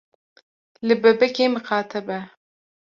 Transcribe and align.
Li 0.85 0.93
bebekê 1.01 1.45
miqate 1.53 1.99
be. 2.07 2.19